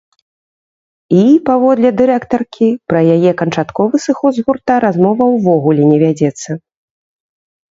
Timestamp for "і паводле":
1.17-1.89